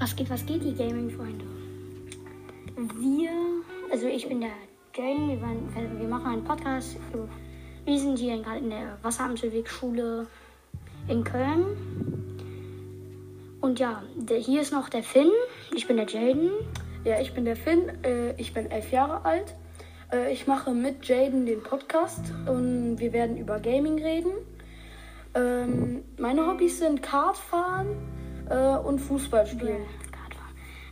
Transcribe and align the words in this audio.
Was 0.00 0.16
geht, 0.16 0.30
was 0.30 0.46
geht, 0.46 0.64
die 0.64 0.74
Gaming-Freunde? 0.74 1.44
Wir, 2.98 3.30
also 3.92 4.06
ich 4.06 4.26
bin 4.26 4.40
der 4.40 4.48
Jane, 4.96 5.28
wir, 5.28 5.42
waren, 5.42 6.00
wir 6.00 6.08
machen 6.08 6.26
einen 6.26 6.42
Podcast. 6.42 6.96
Für, 7.12 7.28
wir 7.84 7.98
sind 7.98 8.18
hier 8.18 8.40
gerade 8.40 8.60
in 8.60 8.70
der 8.70 8.96
Wasseramselwegschule 9.02 10.26
in 11.06 11.22
Köln. 11.22 11.66
Und 13.60 13.78
ja, 13.78 14.02
der, 14.16 14.38
hier 14.38 14.62
ist 14.62 14.72
noch 14.72 14.88
der 14.88 15.02
Finn, 15.02 15.30
ich 15.76 15.86
bin 15.86 15.98
der 15.98 16.06
Jaden. 16.06 16.50
Ja, 17.04 17.20
ich 17.20 17.34
bin 17.34 17.44
der 17.44 17.56
Finn, 17.56 17.90
äh, 18.02 18.32
ich 18.40 18.54
bin 18.54 18.70
elf 18.70 18.90
Jahre 18.90 19.26
alt. 19.26 19.54
Äh, 20.10 20.32
ich 20.32 20.46
mache 20.46 20.70
mit 20.70 21.04
Jaden 21.04 21.44
den 21.44 21.62
Podcast 21.62 22.32
und 22.46 22.96
wir 22.96 23.12
werden 23.12 23.36
über 23.36 23.60
Gaming 23.60 24.02
reden. 24.02 24.32
Ähm, 25.34 26.04
meine 26.16 26.46
Hobbys 26.46 26.78
sind 26.78 27.02
Kartfahren 27.02 28.19
äh, 28.50 28.76
und 28.76 28.98
Fußball 28.98 29.46
spielen. 29.46 29.86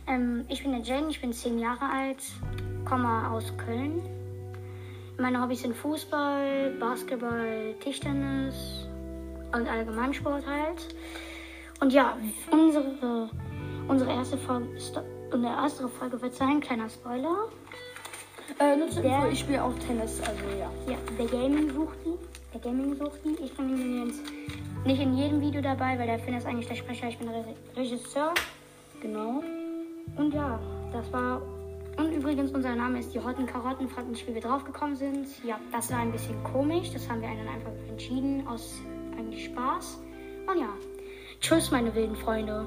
Ähm, 0.07 0.45
ich 0.49 0.63
bin 0.63 0.71
der 0.71 0.81
Jen, 0.81 1.09
ich 1.09 1.21
bin 1.21 1.31
zehn 1.31 1.59
Jahre 1.59 1.85
alt, 1.85 2.23
komme 2.85 3.29
aus 3.29 3.53
Köln. 3.57 4.01
Meine 5.19 5.41
Hobbys 5.41 5.61
sind 5.61 5.75
Fußball, 5.75 6.71
Basketball, 6.79 7.75
Tischtennis 7.81 8.87
und 9.53 9.67
Allgemeinsport 9.67 10.45
halt. 10.47 10.95
Und 11.79 11.93
ja, 11.93 12.17
unsere, 12.51 13.29
unsere 13.87 14.11
erste 14.11 14.37
Folge, 14.37 14.67
unsere 15.31 15.53
erste 15.53 15.87
Folge 15.87 16.21
wird 16.21 16.33
sein, 16.33 16.59
kleiner 16.61 16.89
Spoiler. 16.89 17.49
Äh, 18.59 18.77
nur 18.77 18.89
zur 18.89 19.03
Info, 19.03 19.27
ich 19.31 19.39
spiele 19.39 19.63
auch 19.63 19.73
Tennis, 19.85 20.19
also 20.21 20.43
ja. 20.57 20.71
Ja, 20.91 20.97
der 21.17 21.27
Gaming 21.27 21.71
sucht 21.71 21.97
die. 22.03 22.17
Der 22.53 22.61
Gaming 22.61 22.95
sucht 22.95 23.19
die. 23.23 23.43
Ich 23.43 23.55
bin 23.55 23.69
übrigens 23.69 24.21
nicht 24.85 25.01
in 25.01 25.15
jedem 25.15 25.41
Video 25.41 25.61
dabei, 25.61 25.97
weil 25.99 26.07
der 26.07 26.19
Finn 26.19 26.33
ist 26.33 26.45
eigentlich 26.45 26.67
der 26.67 26.75
Sprecher, 26.75 27.07
ich 27.09 27.17
bin 27.17 27.27
der 27.27 27.45
Regisseur. 27.75 28.33
Genau. 29.01 29.43
Und 30.15 30.33
ja, 30.33 30.59
das 30.91 31.11
war. 31.11 31.41
Und 31.97 32.13
übrigens, 32.13 32.51
unser 32.51 32.75
Name 32.75 32.99
ist 32.99 33.13
die 33.13 33.17
Rotten 33.17 33.45
Karotten. 33.45 33.89
Fragt 33.89 34.09
nicht, 34.09 34.27
wie 34.27 34.33
wir 34.33 34.41
drauf 34.41 34.63
gekommen 34.63 34.95
sind. 34.95 35.27
Ja, 35.43 35.59
das 35.71 35.91
war 35.91 35.99
ein 35.99 36.11
bisschen 36.11 36.41
komisch. 36.43 36.91
Das 36.93 37.09
haben 37.09 37.21
wir 37.21 37.29
dann 37.29 37.47
einfach 37.47 37.71
entschieden 37.89 38.47
aus 38.47 38.79
eigentlich 39.17 39.45
Spaß. 39.45 39.99
Und 40.47 40.59
ja, 40.59 40.69
tschüss, 41.41 41.71
meine 41.71 41.93
wilden 41.93 42.15
Freunde. 42.15 42.65